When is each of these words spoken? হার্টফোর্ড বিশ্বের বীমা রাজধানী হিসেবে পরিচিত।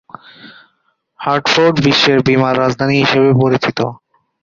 হার্টফোর্ড 1.19 1.75
বিশ্বের 1.85 2.19
বীমা 2.27 2.49
রাজধানী 2.53 2.95
হিসেবে 3.01 3.29
পরিচিত। 3.41 3.79